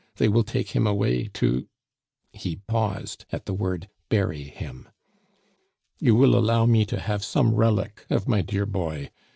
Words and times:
They 0.15 0.27
will 0.29 0.43
take 0.43 0.69
him 0.69 0.87
away 0.87 1.27
to" 1.35 1.67
He 2.33 2.55
paused 2.55 3.25
at 3.31 3.45
the 3.45 3.53
word 3.53 3.87
"bury 4.09 4.41
him." 4.45 4.89
"You 5.99 6.15
will 6.15 6.35
allow 6.35 6.65
me 6.65 6.85
to 6.85 6.99
have 6.99 7.23
some 7.23 7.53
relic 7.53 8.07
of 8.09 8.27
my 8.27 8.41
dear 8.41 8.65
boy! 8.65 9.11